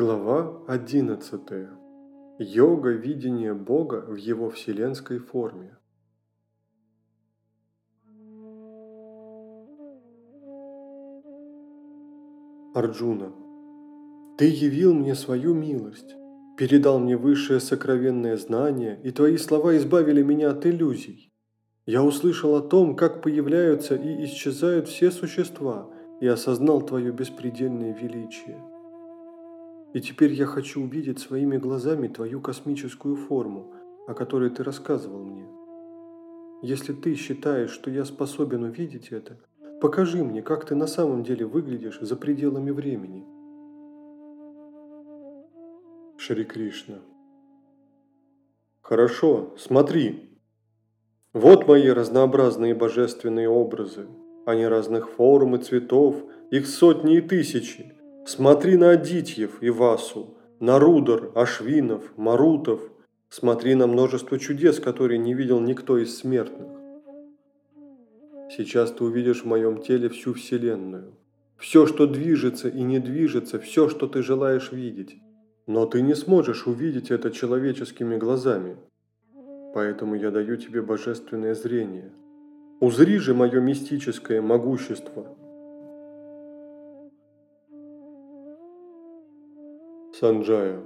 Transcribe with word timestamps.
Глава 0.00 0.62
11. 0.68 1.40
Йога 2.38 2.90
видения 2.90 3.52
Бога 3.52 4.04
в 4.06 4.14
его 4.14 4.48
вселенской 4.48 5.18
форме. 5.18 5.76
Арджуна, 12.76 13.32
ты 14.38 14.44
явил 14.44 14.94
мне 14.94 15.16
свою 15.16 15.52
милость, 15.52 16.14
передал 16.56 17.00
мне 17.00 17.16
высшее 17.16 17.58
сокровенное 17.58 18.36
знание, 18.36 19.00
и 19.02 19.10
твои 19.10 19.36
слова 19.36 19.76
избавили 19.76 20.22
меня 20.22 20.52
от 20.52 20.64
иллюзий. 20.64 21.32
Я 21.86 22.04
услышал 22.04 22.54
о 22.54 22.60
том, 22.60 22.94
как 22.94 23.20
появляются 23.20 23.96
и 23.96 24.24
исчезают 24.26 24.86
все 24.86 25.10
существа, 25.10 25.90
и 26.20 26.28
осознал 26.28 26.82
твое 26.82 27.10
беспредельное 27.10 27.92
величие. 27.92 28.77
И 29.94 30.00
теперь 30.00 30.32
я 30.32 30.44
хочу 30.44 30.82
увидеть 30.82 31.18
своими 31.18 31.56
глазами 31.56 32.08
твою 32.08 32.40
космическую 32.40 33.16
форму, 33.16 33.72
о 34.06 34.14
которой 34.14 34.50
ты 34.50 34.62
рассказывал 34.62 35.24
мне. 35.24 35.48
Если 36.60 36.92
ты 36.92 37.14
считаешь, 37.14 37.70
что 37.70 37.90
я 37.90 38.04
способен 38.04 38.64
увидеть 38.64 39.08
это, 39.08 39.38
покажи 39.80 40.22
мне, 40.22 40.42
как 40.42 40.66
ты 40.66 40.74
на 40.74 40.86
самом 40.86 41.22
деле 41.22 41.46
выглядишь 41.46 42.00
за 42.00 42.16
пределами 42.16 42.70
времени. 42.70 43.24
Шри 46.18 46.44
Кришна. 46.44 46.98
Хорошо, 48.82 49.54
смотри. 49.56 50.38
Вот 51.32 51.66
мои 51.66 51.88
разнообразные 51.88 52.74
божественные 52.74 53.48
образы. 53.48 54.06
Они 54.44 54.66
разных 54.66 55.10
форм 55.10 55.56
и 55.56 55.62
цветов, 55.62 56.24
их 56.50 56.66
сотни 56.66 57.18
и 57.18 57.20
тысячи– 57.22 57.94
Смотри 58.30 58.76
на 58.76 58.90
Адитьев 58.90 59.62
и 59.62 59.70
Васу, 59.70 60.36
на 60.60 60.78
Рудор, 60.78 61.32
Ашвинов, 61.34 62.12
Марутов. 62.18 62.82
Смотри 63.30 63.74
на 63.74 63.86
множество 63.86 64.38
чудес, 64.38 64.80
которые 64.80 65.16
не 65.16 65.32
видел 65.32 65.60
никто 65.60 65.96
из 65.96 66.14
смертных. 66.18 66.68
Сейчас 68.54 68.92
ты 68.92 69.02
увидишь 69.02 69.44
в 69.44 69.46
моем 69.46 69.80
теле 69.80 70.10
всю 70.10 70.34
Вселенную. 70.34 71.14
Все, 71.56 71.86
что 71.86 72.06
движется 72.06 72.68
и 72.68 72.82
не 72.82 72.98
движется, 72.98 73.58
все, 73.58 73.88
что 73.88 74.06
ты 74.06 74.22
желаешь 74.22 74.72
видеть. 74.72 75.16
Но 75.66 75.86
ты 75.86 76.02
не 76.02 76.14
сможешь 76.14 76.66
увидеть 76.66 77.10
это 77.10 77.30
человеческими 77.30 78.18
глазами. 78.18 78.76
Поэтому 79.72 80.14
я 80.16 80.30
даю 80.30 80.56
тебе 80.56 80.82
божественное 80.82 81.54
зрение. 81.54 82.12
Узри 82.80 83.16
же 83.16 83.32
мое 83.32 83.58
мистическое 83.58 84.42
могущество– 84.42 85.34
Санджая. 90.18 90.80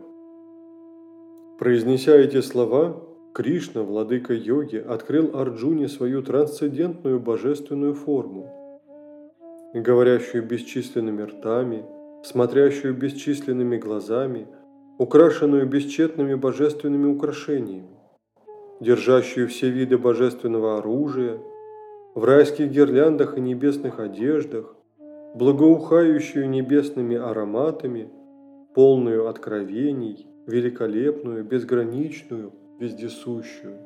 Произнеся 1.58 2.14
эти 2.16 2.42
слова, 2.42 3.02
Кришна, 3.32 3.82
владыка 3.82 4.34
йоги, 4.34 4.76
открыл 4.76 5.34
Арджуне 5.34 5.88
свою 5.88 6.22
трансцендентную 6.22 7.18
божественную 7.18 7.94
форму, 7.94 8.50
говорящую 9.72 10.46
бесчисленными 10.46 11.22
ртами, 11.22 11.82
смотрящую 12.22 12.94
бесчисленными 12.94 13.78
глазами, 13.78 14.48
украшенную 14.98 15.66
бесчетными 15.66 16.34
божественными 16.34 17.06
украшениями, 17.06 17.96
держащую 18.80 19.48
все 19.48 19.70
виды 19.70 19.96
божественного 19.96 20.76
оружия, 20.76 21.38
в 22.14 22.22
райских 22.22 22.70
гирляндах 22.70 23.38
и 23.38 23.40
небесных 23.40 23.98
одеждах, 23.98 24.76
благоухающую 25.34 26.50
небесными 26.50 27.16
ароматами– 27.16 28.10
полную 28.74 29.28
откровений, 29.28 30.26
великолепную, 30.46 31.44
безграничную, 31.44 32.52
вездесущую. 32.78 33.78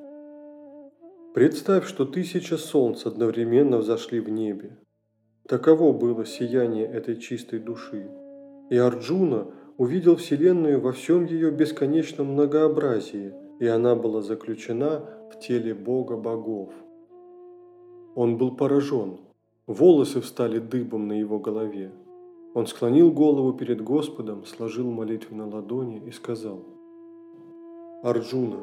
Представь, 1.34 1.86
что 1.86 2.04
тысяча 2.04 2.56
солнц 2.56 3.04
одновременно 3.04 3.78
взошли 3.78 4.20
в 4.20 4.30
небе. 4.30 4.78
Таково 5.48 5.92
было 5.92 6.24
сияние 6.24 6.86
этой 6.86 7.16
чистой 7.16 7.58
души. 7.58 8.08
И 8.70 8.76
Арджуна 8.76 9.48
увидел 9.76 10.16
Вселенную 10.16 10.80
во 10.80 10.92
всем 10.92 11.24
ее 11.26 11.50
бесконечном 11.50 12.32
многообразии, 12.32 13.34
и 13.60 13.66
она 13.66 13.94
была 13.94 14.22
заключена 14.22 15.04
в 15.30 15.38
теле 15.38 15.74
Бога 15.74 16.16
богов. 16.16 16.72
Он 18.14 18.38
был 18.38 18.56
поражен, 18.56 19.18
волосы 19.66 20.20
встали 20.20 20.58
дыбом 20.58 21.06
на 21.06 21.12
его 21.12 21.38
голове. 21.38 21.92
Он 22.56 22.66
склонил 22.66 23.12
голову 23.12 23.52
перед 23.52 23.82
Господом, 23.82 24.46
сложил 24.46 24.90
молитву 24.90 25.36
на 25.36 25.46
ладони 25.46 26.02
и 26.06 26.10
сказал, 26.10 26.64
«Арджуна, 28.02 28.62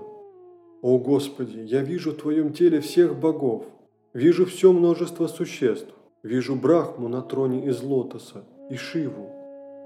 о 0.81 0.98
Господи, 0.98 1.59
я 1.59 1.84
вижу 1.84 2.14
в 2.14 2.16
Твоем 2.16 2.53
теле 2.53 2.82
всех 2.82 3.16
богов, 3.16 3.68
вижу 4.16 4.48
все 4.48 4.74
множество 4.74 5.28
существ, 5.28 5.94
вижу 6.24 6.56
Брахму 6.56 7.08
на 7.08 7.22
троне 7.22 7.68
из 7.68 7.84
лотоса 7.84 8.44
и 8.72 8.74
Шиву, 8.74 9.30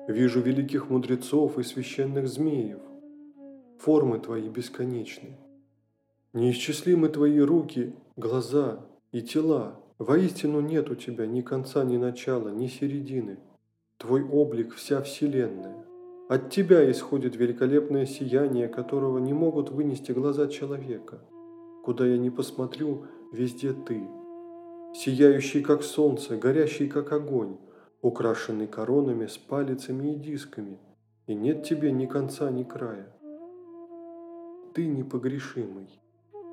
вижу 0.07 0.39
великих 0.39 0.89
мудрецов 0.89 1.59
и 1.59 1.63
священных 1.63 2.29
змеев. 2.29 2.79
Формы 3.77 4.19
Твои 4.19 4.47
бесконечны. 4.47 5.35
Неисчислимы 6.31 7.09
Твои 7.09 7.41
руки, 7.41 7.93
глаза 8.15 8.85
и 9.11 9.21
тела. 9.21 9.81
Воистину 9.97 10.61
нет 10.61 10.89
у 10.89 10.95
Тебя 10.95 11.27
ни 11.27 11.41
конца, 11.41 11.83
ни 11.83 11.97
начала, 11.97 12.47
ни 12.47 12.67
середины. 12.67 13.39
Твой 13.97 14.23
облик– 14.23 14.73
вся 14.75 15.01
Вселенная. 15.01 15.83
От 16.29 16.51
Тебя 16.51 16.89
исходит 16.91 17.35
великолепное 17.35 18.05
сияние, 18.05 18.67
которого 18.67 19.17
не 19.17 19.33
могут 19.33 19.71
вынести 19.71 20.11
глаза 20.11 20.47
человека. 20.47 21.19
Куда 21.83 22.05
я 22.05 22.19
ни 22.19 22.29
посмотрю, 22.29 23.05
везде 23.31 23.73
Ты. 23.73 24.07
Сияющий, 24.93 25.61
как 25.61 25.81
солнце, 25.81 26.37
горящий, 26.37 26.87
как 26.87 27.11
огонь, 27.11 27.57
украшенный 28.03 28.67
коронами 28.67 29.25
с 29.25 29.39
палицами 29.39 30.13
и 30.13 30.15
дисками, 30.15 30.77
и 31.25 31.33
нет 31.33 31.63
Тебе 31.63 31.91
ни 31.91 32.05
конца, 32.05 32.51
ни 32.51 32.63
края. 32.63 33.11
Ты 34.75 34.85
непогрешимый, 34.85 35.89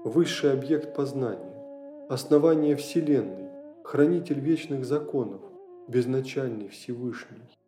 высший 0.03 0.51
объект 0.55 0.97
познания, 0.97 2.07
основание 2.09 2.75
Вселенной, 2.75 3.51
хранитель 3.85 4.41
вечных 4.41 4.87
законов, 4.87 5.43
безначальный 5.89 6.69
Всевышний. 6.69 7.59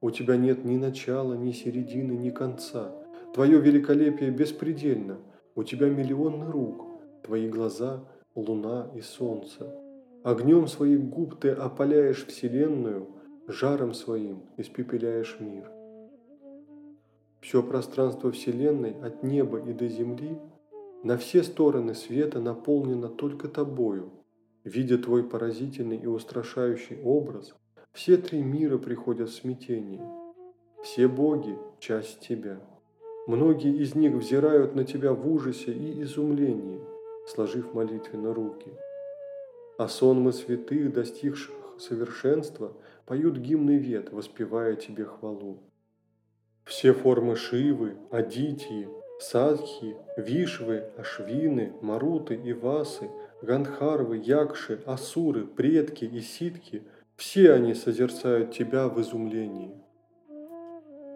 У 0.00 0.10
тебя 0.10 0.36
нет 0.36 0.64
ни 0.64 0.76
начала, 0.76 1.34
ни 1.34 1.52
середины, 1.52 2.12
ни 2.12 2.30
конца. 2.30 2.92
Твое 3.34 3.60
великолепие 3.60 4.30
беспредельно. 4.30 5.18
У 5.54 5.64
тебя 5.64 5.88
миллионы 5.88 6.50
рук, 6.50 6.86
твои 7.24 7.48
глаза– 7.48 8.04
луна 8.34 8.90
и 8.94 9.00
солнце. 9.00 9.74
Огнем 10.22 10.68
своих 10.68 11.02
губ 11.02 11.40
ты 11.40 11.50
опаляешь 11.50 12.24
вселенную, 12.26 13.08
жаром 13.48 13.94
своим 13.94 14.44
испепеляешь 14.56 15.36
мир. 15.40 15.70
Все 17.40 17.62
пространство 17.62 18.30
Вселенной 18.30 18.92
от 19.00 19.22
неба 19.22 19.58
и 19.58 19.72
до 19.72 19.88
земли 19.88 20.38
на 21.02 21.16
все 21.16 21.42
стороны 21.42 21.94
света 21.94 22.40
наполнено 22.40 23.08
только 23.08 23.48
тобою– 23.48 24.12
Видя 24.64 24.98
твой 24.98 25.22
поразительный 25.24 25.96
и 25.96 26.06
устрашающий 26.06 27.00
образ, 27.02 27.54
все 27.92 28.16
три 28.16 28.42
мира 28.42 28.78
приходят 28.78 29.30
в 29.30 29.34
смятение. 29.34 30.02
Все 30.82 31.08
боги– 31.08 31.56
часть 31.78 32.20
тебя. 32.20 32.60
Многие 33.26 33.76
из 33.76 33.94
них 33.94 34.14
взирают 34.14 34.74
на 34.74 34.84
тебя 34.84 35.12
в 35.12 35.30
ужасе 35.30 35.72
и 35.72 36.02
изумлении, 36.02 36.80
сложив 37.28 37.72
молитвенно 37.72 38.34
руки. 38.34 38.70
А 39.78 39.86
сонмы 39.88 40.32
святых, 40.32 40.92
достигших 40.92 41.54
совершенства, 41.78 42.72
поют 43.06 43.36
гимны 43.36 43.78
вет, 43.78 44.12
воспевая 44.12 44.74
тебе 44.74 45.04
хвалу. 45.04 45.62
Все 46.64 46.92
формы 46.92 47.36
Шивы, 47.36 47.96
Адитии, 48.10 48.88
Садхи, 49.20 49.96
Вишвы, 50.16 50.84
Ашвины, 50.96 51.72
Маруты 51.80 52.34
и 52.34 52.52
Васы– 52.52 53.08
Гандхарвы, 53.42 54.18
Якши, 54.18 54.80
Асуры, 54.86 55.44
предки 55.46 56.04
и 56.04 56.20
ситки– 56.20 56.82
все 57.18 57.52
они 57.52 57.74
созерцают 57.74 58.52
тебя 58.52 58.88
в 58.88 59.00
изумлении. 59.00 59.74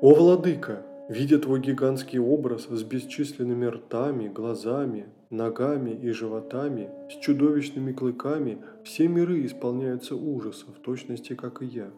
О, 0.00 0.14
Владыка, 0.14 0.84
видя 1.08 1.38
твой 1.38 1.60
гигантский 1.60 2.19
образ 2.19 2.66
с 2.69 2.82
бесчисленными 2.82 3.66
ртами, 3.66 4.26
глазами, 4.26 5.06
ногами 5.30 5.90
и 5.92 6.10
животами, 6.10 6.90
с 7.08 7.24
чудовищными 7.24 7.92
клыками, 7.92 8.58
все 8.82 9.06
миры 9.06 9.46
исполняются 9.46 10.16
ужаса, 10.16 10.66
в 10.72 10.80
точности, 10.80 11.34
как 11.34 11.62
и 11.62 11.66
я. 11.66 11.92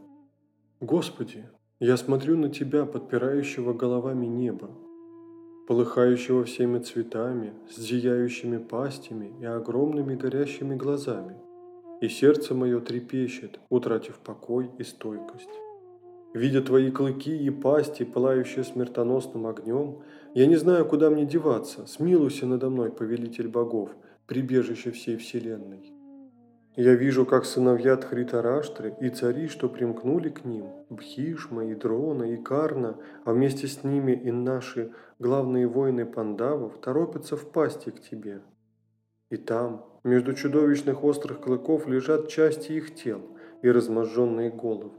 Господи, 0.81 1.49
я 1.81 1.97
смотрю 1.97 2.37
на 2.37 2.51
Тебя, 2.51 2.85
подпирающего 2.85 3.73
головами 3.73 4.27
небо, 4.27 4.69
полыхающего 5.67 6.45
всеми 6.45 6.79
цветами, 6.79 7.53
с 7.71 7.79
зияющими 7.79 8.59
пастями 8.59 9.33
и 9.41 9.45
огромными 9.45 10.15
горящими 10.15 10.75
глазами, 10.75 11.37
и 12.01 12.09
сердце 12.09 12.55
мое 12.55 12.81
трепещет, 12.81 13.59
утратив 13.71 14.19
покой 14.19 14.71
и 14.79 14.83
стойкость. 14.83 15.49
Видя 16.35 16.63
твои 16.63 16.91
клыки 16.91 17.37
и 17.37 17.49
пасти, 17.51 18.03
пылающие 18.03 18.65
смертоносным 18.65 19.47
огнем, 19.47 20.03
я 20.35 20.47
не 20.47 20.57
знаю, 20.57 20.85
куда 20.85 21.09
мне 21.09 21.25
деваться. 21.25 21.87
Смилуйся 21.87 22.47
надо 22.47 22.71
мной, 22.71 22.91
повелитель 22.91 23.49
богов, 23.49 23.91
прибежище 24.27 24.91
всей 24.91 25.17
вселенной. 25.17 25.94
Я 26.77 26.97
вижу, 26.97 27.25
как 27.25 27.45
сыновья 27.45 27.97
Тхритараштры 27.97 28.97
и 29.01 29.09
цари, 29.09 29.47
что 29.47 29.69
примкнули 29.69 30.29
к 30.29 30.45
ним, 30.45 30.71
Бхишма 30.91 31.67
и 31.67 31.75
Дрона 31.77 32.25
и 32.25 32.37
Карна, 32.37 32.97
а 33.25 33.33
вместе 33.33 33.69
с 33.69 33.85
ними 33.85 34.11
и 34.11 34.33
наши 34.33 34.93
главные 35.21 35.69
воины 35.69 36.05
пандавов, 36.05 36.77
торопятся 36.81 37.37
в 37.37 37.49
пасти 37.49 37.91
к 37.91 38.01
тебе. 38.01 38.41
И 39.31 39.37
там, 39.37 39.87
между 40.03 40.35
чудовищных 40.35 41.05
острых 41.05 41.43
клыков, 41.43 41.87
лежат 41.87 42.27
части 42.29 42.73
их 42.73 42.97
тел 42.97 43.21
и 43.63 43.71
разможженные 43.71 44.51
головы. 44.51 44.99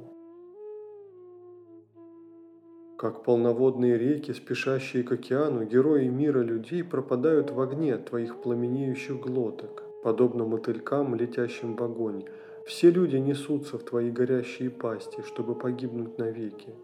Как 2.97 3.23
полноводные 3.23 3.97
реки, 3.97 4.31
спешащие 4.31 5.03
к 5.03 5.11
океану, 5.11 5.65
герои 5.65 6.07
мира 6.07 6.39
людей 6.39 6.85
пропадают 6.85 7.51
в 7.51 7.59
огне 7.59 7.97
твоих 7.97 8.41
пламенеющих 8.41 9.19
глоток 9.19 9.84
подобно 10.05 10.45
мотылькам, 10.45 11.15
летящим 11.15 11.75
в 11.75 11.81
огонь. 11.81 12.25
Все 12.67 12.91
люди 12.91 13.15
несутся 13.15 13.79
в 13.79 13.83
твои 13.83 14.11
горящие 14.11 14.69
пасти, 14.69 15.23
чтобы 15.25 15.55
погибнуть 15.55 16.19
навеки. 16.19 16.75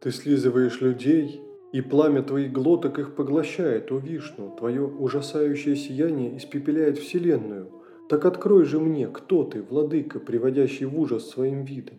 Ты 0.00 0.10
слизываешь 0.10 0.82
людей, 0.82 1.40
и 1.72 1.80
пламя 1.80 2.22
твоих 2.22 2.52
глоток 2.52 2.98
их 2.98 3.14
поглощает, 3.14 3.90
о 3.90 3.96
Вишну, 3.96 4.54
твое 4.54 4.82
ужасающее 4.82 5.74
сияние 5.74 6.36
испепеляет 6.36 6.98
вселенную. 6.98 7.72
Так 8.10 8.26
открой 8.26 8.66
же 8.66 8.78
мне, 8.78 9.08
кто 9.08 9.44
ты, 9.44 9.62
владыка, 9.62 10.20
приводящий 10.20 10.84
в 10.84 11.00
ужас 11.00 11.26
своим 11.26 11.64
видом. 11.64 11.96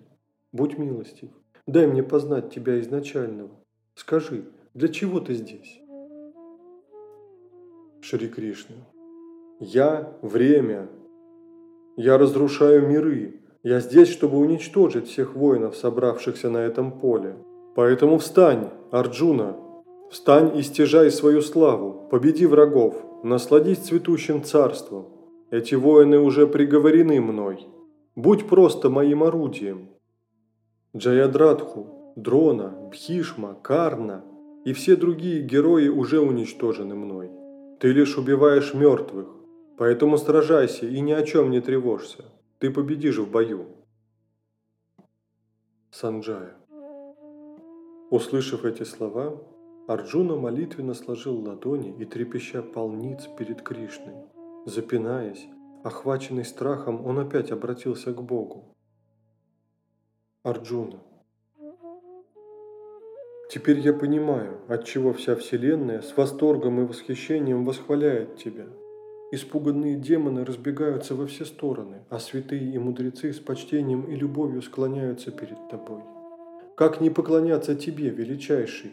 Будь 0.51 0.77
милостив, 0.77 1.31
дай 1.65 1.87
мне 1.87 2.03
познать 2.03 2.53
тебя 2.53 2.79
изначального. 2.79 3.49
Скажи, 3.95 4.43
для 4.75 4.89
чего 4.89 5.19
ты 5.19 5.33
здесь? 5.33 5.81
Шри 8.01 8.27
Кришна. 8.27 8.75
Я– 9.63 10.17
время. 10.23 10.89
Я 11.95 12.17
разрушаю 12.17 12.87
миры. 12.87 13.41
Я 13.61 13.79
здесь, 13.79 14.09
чтобы 14.09 14.39
уничтожить 14.39 15.07
всех 15.07 15.35
воинов, 15.35 15.75
собравшихся 15.75 16.49
на 16.49 16.57
этом 16.57 16.91
поле. 16.99 17.35
Поэтому 17.75 18.17
встань, 18.17 18.69
Арджуна. 18.89 19.55
Встань 20.09 20.57
и 20.57 20.63
стяжай 20.63 21.11
свою 21.11 21.43
славу, 21.43 22.07
победи 22.09 22.47
врагов, 22.47 22.95
насладись 23.23 23.77
цветущим 23.77 24.43
царством. 24.43 25.09
Эти 25.51 25.75
воины 25.75 26.17
уже 26.17 26.47
приговорены 26.47 27.21
мной. 27.21 27.67
Будь 28.15 28.47
просто 28.47 28.89
моим 28.89 29.21
орудием. 29.21 29.89
Джаядратху, 30.97 32.13
Дрона, 32.15 32.73
Бхишма, 32.91 33.53
Карна 33.61 34.25
и 34.65 34.73
все 34.73 34.95
другие 34.95 35.43
герои 35.43 35.87
уже 35.87 36.19
уничтожены 36.19 36.95
мной. 36.95 37.29
Ты 37.79 37.91
лишь 37.91 38.17
убиваешь 38.17 38.73
мертвых. 38.73 39.27
Поэтому 39.77 40.17
сражайся 40.17 40.85
и 40.85 40.99
ни 40.99 41.11
о 41.11 41.23
чем 41.23 41.49
не 41.49 41.61
тревожься. 41.61 42.25
Ты 42.59 42.69
победишь 42.69 43.17
в 43.17 43.29
бою. 43.29 43.67
Санджая. 45.89 46.55
Услышав 48.09 48.65
эти 48.65 48.83
слова, 48.83 49.41
Арджуна 49.87 50.35
молитвенно 50.35 50.93
сложил 50.93 51.39
ладони 51.39 51.95
и 51.97 52.05
трепеща 52.05 52.61
полниц 52.61 53.27
перед 53.37 53.61
Кришной. 53.61 54.13
Запинаясь, 54.65 55.47
охваченный 55.83 56.45
страхом, 56.45 57.05
он 57.05 57.19
опять 57.19 57.51
обратился 57.51 58.13
к 58.13 58.21
Богу. 58.21 58.75
Арджуна. 60.43 60.99
Теперь 63.49 63.79
я 63.79 63.93
понимаю, 63.93 64.61
отчего 64.67 65.13
вся 65.13 65.35
Вселенная 65.35 66.01
с 66.01 66.15
восторгом 66.15 66.79
и 66.79 66.85
восхищением 66.85 67.65
восхваляет 67.65 68.37
Тебя– 68.37 68.67
Испуганные 69.33 69.95
демоны 69.95 70.43
разбегаются 70.43 71.15
во 71.15 71.25
все 71.25 71.45
стороны, 71.45 71.99
а 72.09 72.19
святые 72.19 72.73
и 72.73 72.77
мудрецы 72.77 73.31
с 73.31 73.39
почтением 73.39 74.01
и 74.03 74.15
любовью 74.17 74.61
склоняются 74.61 75.31
перед 75.31 75.69
тобой. 75.69 76.01
Как 76.75 76.99
не 76.99 77.09
поклоняться 77.09 77.73
тебе, 77.73 78.09
величайший, 78.09 78.91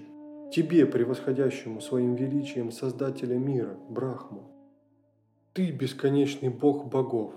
тебе, 0.52 0.86
превосходящему 0.86 1.80
своим 1.80 2.14
величием 2.14 2.70
Создателя 2.70 3.36
мира, 3.36 3.76
Брахму? 3.88 4.44
Ты 5.54 5.72
бесконечный 5.72 6.50
Бог 6.50 6.88
богов, 6.88 7.34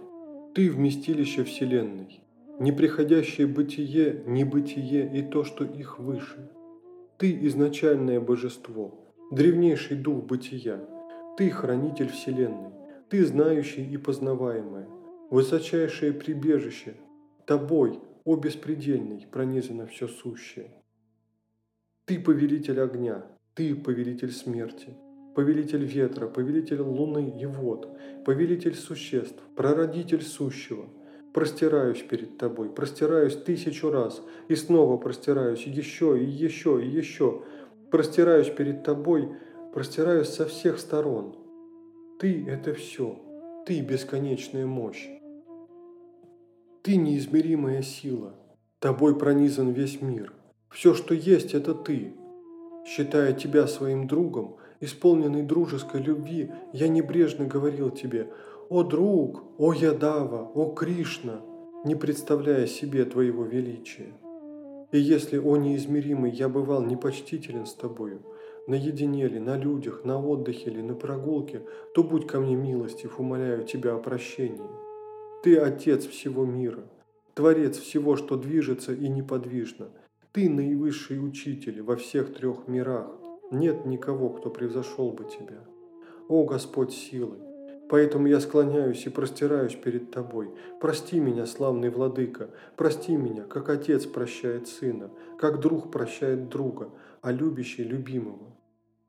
ты 0.54 0.70
вместилище 0.70 1.44
Вселенной, 1.44 2.22
неприходящее 2.60 3.48
бытие, 3.48 4.22
небытие 4.28 5.12
и 5.12 5.24
то, 5.24 5.44
что 5.44 5.66
их 5.66 5.98
выше. 5.98 6.52
Ты 7.18 7.36
изначальное 7.48 8.20
божество, 8.20 8.94
древнейший 9.32 9.98
дух 9.98 10.24
бытия, 10.24 10.80
ты 11.36 11.50
хранитель 11.50 12.10
Вселенной. 12.10 12.81
Ты 13.12 13.26
знающий 13.26 13.84
и 13.84 13.98
познаваемое, 13.98 14.88
высочайшее 15.30 16.14
прибежище, 16.14 16.96
Тобой, 17.46 18.00
о 18.24 18.38
беспредельный, 18.38 19.28
пронизано 19.30 19.86
все 19.86 20.08
сущее. 20.08 20.72
Ты 22.06 22.22
повелитель 22.22 22.80
огня, 22.80 23.26
Ты 23.54 23.76
повелитель 23.76 24.32
смерти, 24.32 24.96
повелитель 25.36 25.84
ветра, 25.84 26.28
повелитель 26.28 26.80
луны 26.80 27.38
и 27.38 27.46
вод, 27.46 27.90
повелитель 28.24 28.76
существ, 28.76 29.44
прародитель 29.58 30.22
сущего. 30.22 30.88
Простираюсь 31.34 32.04
перед 32.04 32.38
Тобой, 32.38 32.70
простираюсь 32.70 33.36
тысячу 33.36 33.92
раз, 33.92 34.22
и 34.48 34.56
снова 34.56 34.96
простираюсь 34.96 35.64
еще 35.64 36.18
и 36.18 36.24
еще 36.24 36.82
и 36.82 36.88
еще. 36.88 37.44
Простираюсь 37.90 38.50
перед 38.52 38.84
Тобой, 38.84 39.28
простираюсь 39.74 40.30
со 40.30 40.46
всех 40.46 40.80
сторон– 40.80 41.36
ты– 42.22 42.46
это 42.48 42.76
все. 42.76 43.20
Ты– 43.66 43.80
бесконечная 43.82 44.68
мощь. 44.68 45.10
Ты– 46.84 46.96
неизмеримая 46.98 47.82
сила. 47.82 48.36
Тобой 48.78 49.18
пронизан 49.18 49.72
весь 49.72 50.04
мир. 50.04 50.32
Все, 50.70 50.94
что 50.94 51.16
есть, 51.16 51.56
это 51.56 51.74
ты. 51.74 52.14
Считая 52.86 53.34
тебя 53.34 53.66
своим 53.66 54.08
другом, 54.08 54.58
исполненный 54.82 55.42
дружеской 55.42 56.04
любви, 56.04 56.52
я 56.74 56.90
небрежно 56.90 57.46
говорил 57.46 57.90
тебе 57.90 58.28
«О, 58.70 58.84
друг! 58.84 59.44
О, 59.58 59.74
Ядава! 59.74 60.52
О, 60.54 60.74
Кришна!» 60.74 61.42
не 61.84 61.96
представляя 61.96 62.68
себе 62.68 63.06
твоего 63.06 63.46
величия. 63.46 64.14
И 64.92 65.00
если, 65.00 65.40
о 65.40 65.58
неизмеримый, 65.58 66.30
я 66.30 66.48
бывал 66.48 66.84
непочтителен 66.84 67.66
с 67.66 67.74
тобою, 67.74 68.22
наедине 68.68 69.28
ли, 69.28 69.40
на 69.40 69.58
людях, 69.58 70.04
на 70.04 70.20
отдыхе 70.20 70.70
ли, 70.70 70.82
на 70.82 70.96
прогулке, 70.96 71.62
то 71.94 72.04
будь 72.04 72.28
ко 72.28 72.40
мне 72.40 72.56
милостив, 72.56 73.20
умоляю 73.20 73.64
тебя 73.64 73.96
о 73.96 74.00
прощении. 74.00 74.70
Ты 75.44 75.58
Отец 75.58 76.06
всего 76.06 76.46
мира, 76.46 76.84
Творец 77.34 77.78
всего, 77.78 78.18
что 78.18 78.36
движется 78.36 78.94
и 78.94 79.08
неподвижно. 79.08 79.90
Ты 80.34 80.50
наивысший 80.50 81.26
учитель 81.26 81.82
во 81.82 81.96
всех 81.96 82.34
трех 82.34 82.68
мирах. 82.68 83.10
Нет 83.52 83.86
никого, 83.86 84.30
кто 84.30 84.50
превзошел 84.50 85.12
бы 85.12 85.26
тебя. 85.26 85.66
О 86.30 86.46
Господь 86.46 86.94
силы! 86.94 87.51
Поэтому 87.92 88.28
я 88.28 88.40
склоняюсь 88.40 89.06
и 89.06 89.10
простираюсь 89.10 89.76
перед 89.76 90.12
Тобой. 90.12 90.50
Прости 90.80 91.20
меня, 91.20 91.46
славный 91.46 91.90
владыка, 91.90 92.50
прости 92.78 93.18
меня, 93.18 93.44
как 93.44 93.68
отец 93.68 94.06
прощает 94.06 94.70
сына, 94.70 95.10
как 95.38 95.60
друг 95.60 95.92
прощает 95.92 96.48
друга, 96.48 96.90
а 97.22 97.34
любящий 97.34 97.84
любимого. 97.84 98.56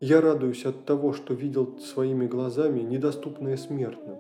Я 0.01 0.21
радуюсь 0.21 0.67
от 0.67 0.85
того, 0.85 1.13
что 1.13 1.33
видел 1.33 1.79
своими 1.79 2.27
глазами, 2.27 2.81
недоступное 2.81 3.57
смертным. 3.57 4.17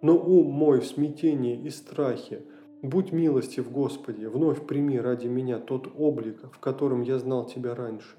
Но 0.00 0.16
ум 0.16 0.46
мой 0.46 0.80
в 0.80 0.86
смятении 0.86 1.60
и 1.62 1.68
страхе. 1.68 2.40
Будь 2.80 3.12
милостив, 3.12 3.70
Господи, 3.70 4.24
вновь 4.24 4.66
прими 4.66 4.98
ради 4.98 5.26
меня 5.26 5.58
тот 5.58 5.92
облик, 5.94 6.38
в 6.52 6.58
котором 6.58 7.02
я 7.02 7.18
знал 7.18 7.44
Тебя 7.44 7.74
раньше. 7.74 8.16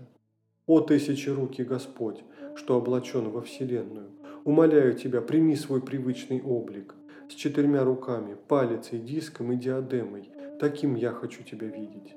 О 0.67 0.79
тысячи 0.79 1.29
руки 1.29 1.63
Господь, 1.63 2.23
что 2.55 2.77
облачен 2.77 3.29
во 3.29 3.41
Вселенную, 3.41 4.11
умоляю 4.47 4.93
Тебя, 4.93 5.19
прими 5.19 5.57
свой 5.57 5.81
привычный 5.81 6.41
облик, 6.41 6.95
с 7.29 7.33
четырьмя 7.33 7.83
руками, 7.83 8.37
палицей, 8.47 8.97
диском 8.97 9.51
и 9.51 9.57
диадемой. 9.57 10.29
Таким 10.57 10.95
я 10.95 11.11
хочу 11.11 11.43
Тебя 11.43 11.67
видеть. 11.67 12.15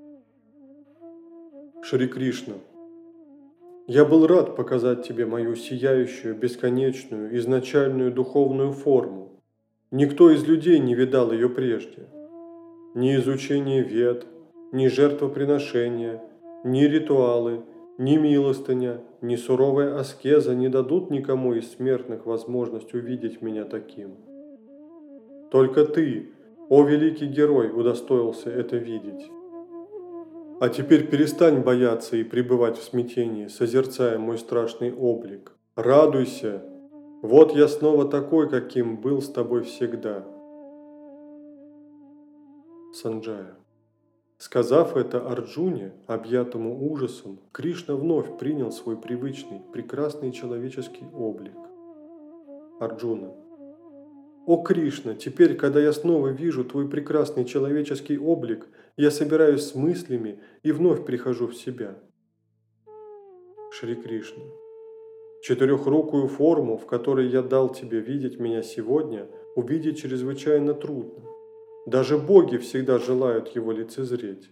Шри 1.83 2.07
Кришна, 2.07 2.55
я 3.89 4.05
был 4.05 4.29
рад 4.29 4.55
показать 4.55 5.03
тебе 5.03 5.27
мою 5.27 5.57
сияющую, 5.57 6.37
бесконечную, 6.37 7.37
изначальную 7.37 8.13
духовную 8.13 8.73
форму. 8.73 9.43
Никто 9.91 10.31
из 10.31 10.47
людей 10.47 10.79
не 10.79 10.95
видал 10.95 11.33
ее 11.33 11.49
прежде. 11.49 12.07
Ни 12.95 13.17
изучение 13.17 13.83
вед, 13.83 14.25
ни 14.71 14.87
жертвоприношения, 14.87 16.23
ни 16.63 16.83
ритуалы, 16.85 17.65
ни 18.01 18.17
милостыня, 18.17 19.03
ни 19.21 19.37
суровая 19.37 19.99
аскеза 19.99 20.55
не 20.55 20.71
дадут 20.71 21.11
никому 21.11 21.53
из 21.53 21.71
смертных 21.73 22.25
возможность 22.25 22.95
увидеть 22.95 23.43
меня 23.43 23.65
таким. 23.65 24.17
Только 25.51 25.85
ты, 25.85 26.31
о 26.71 26.83
великий 26.83 27.27
герой, 27.27 27.71
удостоился 27.71 28.49
это 28.49 28.79
видеть. 28.79 29.31
А 30.61 30.71
теперь 30.71 31.09
перестань 31.09 31.61
бояться 31.61 32.17
и 32.17 32.25
пребывать 32.25 32.79
в 32.79 32.83
смятении, 32.83 33.49
созерцая 33.49 34.19
мой 34.19 34.39
страшный 34.39 34.95
облик. 34.95 35.53
Радуйся! 35.77 36.63
Вот 37.21 37.55
я 37.55 37.69
снова 37.69 38.09
такой, 38.09 38.49
каким 38.49 38.97
был 38.97 39.21
с 39.21 39.29
тобой 39.29 39.65
всегда. 39.65 40.25
Санджая. 42.95 43.60
Сказав 44.41 44.97
это 44.97 45.29
Арджуне, 45.31 45.93
объятому 46.07 46.91
ужасом, 46.91 47.41
Кришна 47.53 47.95
вновь 47.95 48.39
принял 48.39 48.73
свой 48.73 48.97
привычный, 48.97 49.61
прекрасный 49.71 50.33
человеческий 50.33 51.05
облик. 51.13 51.53
Арджуна. 52.81 53.35
«О 54.47 54.63
Кришна, 54.63 55.15
теперь, 55.15 55.57
когда 55.57 55.79
я 55.79 55.93
снова 55.93 56.29
вижу 56.29 56.65
твой 56.65 56.89
прекрасный 56.89 57.45
человеческий 57.45 58.17
облик, 58.17 58.67
я 58.97 59.11
собираюсь 59.11 59.61
с 59.61 59.75
мыслями 59.75 60.41
и 60.63 60.73
вновь 60.73 61.05
прихожу 61.05 61.49
в 61.49 61.55
себя». 61.55 61.99
Шри 63.73 63.95
Кришна. 63.95 64.45
Четырехрукую 65.43 66.29
форму, 66.29 66.79
в 66.79 66.87
которой 66.87 67.29
я 67.29 67.43
дал 67.43 67.69
тебе 67.69 68.01
видеть 68.01 68.41
меня 68.41 68.63
сегодня, 68.63 69.29
увидеть 69.55 70.01
чрезвычайно 70.01 70.73
трудно. 70.73 71.30
Даже 71.87 72.19
боги 72.19 72.59
всегда 72.59 72.99
желают 72.99 73.49
его 73.49 73.73
лицезреть. 73.73 74.51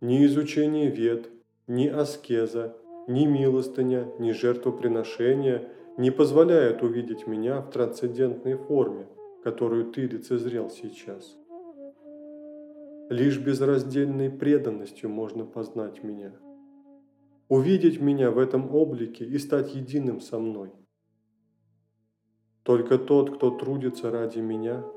Ни 0.00 0.24
изучение 0.26 0.90
вет, 0.90 1.30
ни 1.66 1.86
аскеза, 1.86 2.76
ни 3.08 3.26
милостыня, 3.26 4.06
ни 4.18 4.32
жертвоприношения 4.32 5.68
не 5.96 6.10
позволяют 6.10 6.82
увидеть 6.82 7.26
меня 7.26 7.60
в 7.60 7.70
трансцендентной 7.70 8.56
форме, 8.56 9.06
которую 9.42 9.90
ты 9.92 10.02
лицезрел 10.02 10.70
сейчас. 10.70 11.36
Лишь 13.08 13.38
безраздельной 13.38 14.30
преданностью 14.30 15.10
можно 15.10 15.44
познать 15.44 16.04
меня. 16.04 16.32
Увидеть 17.48 18.00
меня 18.00 18.30
в 18.30 18.38
этом 18.38 18.72
облике 18.74 19.24
и 19.24 19.38
стать 19.38 19.74
единым 19.74 20.20
со 20.20 20.38
мной. 20.38 20.70
Только 22.62 22.98
тот, 22.98 23.36
кто 23.36 23.50
трудится 23.50 24.10
ради 24.10 24.38
меня– 24.38 24.84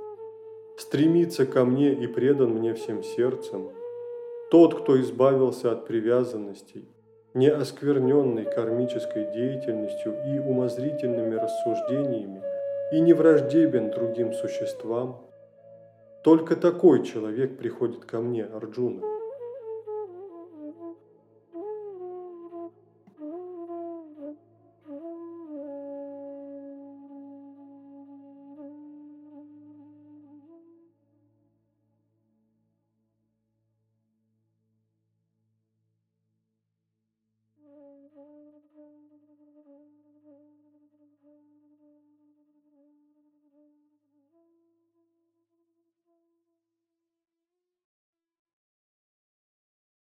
стремится 0.77 1.45
ко 1.45 1.65
мне 1.65 1.93
и 1.93 2.07
предан 2.07 2.51
мне 2.51 2.73
всем 2.73 3.03
сердцем, 3.03 3.71
тот, 4.49 4.81
кто 4.81 4.99
избавился 5.01 5.71
от 5.71 5.85
привязанностей, 5.85 6.87
не 7.33 7.49
оскверненный 7.49 8.45
кармической 8.45 9.31
деятельностью 9.33 10.15
и 10.27 10.39
умозрительными 10.39 11.35
рассуждениями 11.35 12.43
и 12.91 12.99
не 12.99 13.13
враждебен 13.13 13.91
другим 13.91 14.33
существам, 14.33 15.27
только 16.23 16.55
такой 16.55 17.03
человек 17.03 17.57
приходит 17.57 18.05
ко 18.05 18.19
мне, 18.19 18.45
Арджуна. 18.45 19.12